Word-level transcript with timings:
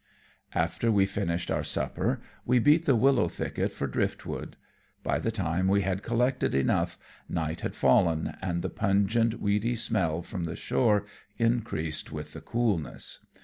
After 0.55 0.91
we 0.91 1.05
finished 1.05 1.51
our 1.51 1.63
supper 1.63 2.21
we 2.43 2.57
beat 2.57 2.85
the 2.87 2.95
willow 2.95 3.27
thicket 3.27 3.71
for 3.71 3.85
driftwood. 3.85 4.55
By 5.03 5.19
the 5.19 5.29
time 5.29 5.67
we 5.67 5.83
had 5.83 6.01
collected 6.01 6.55
enough, 6.55 6.97
night 7.29 7.61
had 7.61 7.75
fallen, 7.75 8.35
and 8.41 8.63
the 8.63 8.69
pungent, 8.69 9.39
weedy 9.39 9.75
smell 9.75 10.23
from 10.23 10.45
the 10.45 10.55
shore 10.55 11.05
increased 11.37 12.11
with 12.11 12.33
the 12.33 12.41
coolness. 12.41 13.23